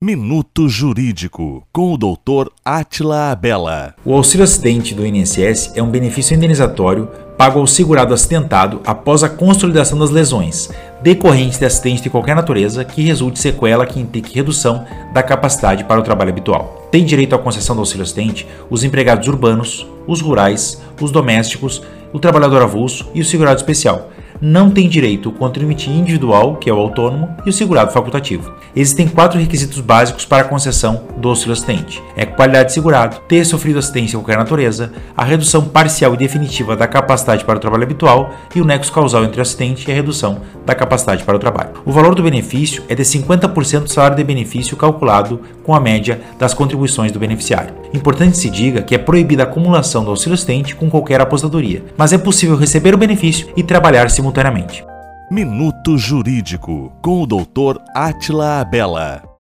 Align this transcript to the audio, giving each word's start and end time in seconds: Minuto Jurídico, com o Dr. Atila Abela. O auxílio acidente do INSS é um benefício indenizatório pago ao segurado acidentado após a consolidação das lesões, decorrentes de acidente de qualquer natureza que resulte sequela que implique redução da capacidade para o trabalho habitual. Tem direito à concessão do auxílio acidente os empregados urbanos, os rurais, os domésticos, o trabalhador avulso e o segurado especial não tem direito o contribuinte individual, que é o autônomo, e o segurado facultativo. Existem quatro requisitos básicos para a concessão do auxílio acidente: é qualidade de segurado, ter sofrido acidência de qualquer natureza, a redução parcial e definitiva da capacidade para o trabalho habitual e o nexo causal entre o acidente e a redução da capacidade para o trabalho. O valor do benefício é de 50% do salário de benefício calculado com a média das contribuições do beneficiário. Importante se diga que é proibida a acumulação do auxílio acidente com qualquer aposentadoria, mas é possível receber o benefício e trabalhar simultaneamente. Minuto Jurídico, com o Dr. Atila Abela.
Minuto 0.00 0.68
Jurídico, 0.68 1.66
com 1.72 1.92
o 1.92 1.98
Dr. 1.98 2.52
Atila 2.64 3.32
Abela. 3.32 3.96
O 4.04 4.14
auxílio 4.14 4.44
acidente 4.44 4.94
do 4.94 5.04
INSS 5.04 5.72
é 5.74 5.82
um 5.82 5.90
benefício 5.90 6.36
indenizatório 6.36 7.08
pago 7.36 7.58
ao 7.58 7.66
segurado 7.66 8.14
acidentado 8.14 8.80
após 8.86 9.24
a 9.24 9.28
consolidação 9.28 9.98
das 9.98 10.10
lesões, 10.10 10.68
decorrentes 11.02 11.58
de 11.58 11.64
acidente 11.64 12.02
de 12.02 12.10
qualquer 12.10 12.36
natureza 12.36 12.84
que 12.84 13.02
resulte 13.02 13.40
sequela 13.40 13.84
que 13.84 13.98
implique 13.98 14.36
redução 14.36 14.86
da 15.12 15.20
capacidade 15.20 15.82
para 15.82 15.98
o 15.98 16.04
trabalho 16.04 16.30
habitual. 16.30 16.88
Tem 16.92 17.04
direito 17.04 17.34
à 17.34 17.38
concessão 17.38 17.74
do 17.74 17.80
auxílio 17.80 18.04
acidente 18.04 18.46
os 18.70 18.84
empregados 18.84 19.26
urbanos, 19.26 19.84
os 20.06 20.20
rurais, 20.20 20.80
os 21.00 21.10
domésticos, 21.10 21.82
o 22.12 22.20
trabalhador 22.20 22.62
avulso 22.62 23.10
e 23.14 23.20
o 23.20 23.24
segurado 23.24 23.58
especial 23.58 24.10
não 24.40 24.70
tem 24.70 24.88
direito 24.88 25.28
o 25.28 25.32
contribuinte 25.32 25.90
individual, 25.90 26.56
que 26.56 26.70
é 26.70 26.72
o 26.72 26.78
autônomo, 26.78 27.34
e 27.44 27.50
o 27.50 27.52
segurado 27.52 27.92
facultativo. 27.92 28.52
Existem 28.74 29.08
quatro 29.08 29.38
requisitos 29.38 29.80
básicos 29.80 30.24
para 30.24 30.42
a 30.42 30.48
concessão 30.48 31.04
do 31.16 31.28
auxílio 31.28 31.52
acidente: 31.52 32.02
é 32.16 32.24
qualidade 32.24 32.68
de 32.68 32.74
segurado, 32.74 33.20
ter 33.26 33.44
sofrido 33.44 33.78
acidência 33.78 34.10
de 34.10 34.16
qualquer 34.16 34.38
natureza, 34.38 34.92
a 35.16 35.24
redução 35.24 35.64
parcial 35.64 36.14
e 36.14 36.16
definitiva 36.16 36.76
da 36.76 36.86
capacidade 36.86 37.44
para 37.44 37.56
o 37.56 37.60
trabalho 37.60 37.82
habitual 37.82 38.34
e 38.54 38.60
o 38.60 38.64
nexo 38.64 38.92
causal 38.92 39.24
entre 39.24 39.38
o 39.38 39.42
acidente 39.42 39.88
e 39.88 39.92
a 39.92 39.94
redução 39.94 40.42
da 40.64 40.74
capacidade 40.74 41.24
para 41.24 41.36
o 41.36 41.40
trabalho. 41.40 41.70
O 41.84 41.92
valor 41.92 42.14
do 42.14 42.22
benefício 42.22 42.82
é 42.88 42.94
de 42.94 43.02
50% 43.02 43.80
do 43.80 43.90
salário 43.90 44.16
de 44.16 44.24
benefício 44.24 44.76
calculado 44.76 45.40
com 45.64 45.74
a 45.74 45.80
média 45.80 46.20
das 46.38 46.54
contribuições 46.54 47.12
do 47.12 47.18
beneficiário. 47.18 47.74
Importante 47.92 48.36
se 48.36 48.50
diga 48.50 48.82
que 48.82 48.94
é 48.94 48.98
proibida 48.98 49.42
a 49.42 49.46
acumulação 49.46 50.04
do 50.04 50.10
auxílio 50.10 50.34
acidente 50.34 50.74
com 50.74 50.90
qualquer 50.90 51.20
aposentadoria, 51.20 51.84
mas 51.96 52.12
é 52.12 52.18
possível 52.18 52.56
receber 52.56 52.94
o 52.94 52.98
benefício 52.98 53.48
e 53.56 53.62
trabalhar 53.62 54.10
simultaneamente. 54.10 54.84
Minuto 55.30 55.98
Jurídico, 55.98 56.92
com 57.02 57.22
o 57.22 57.26
Dr. 57.26 57.80
Atila 57.94 58.60
Abela. 58.60 59.37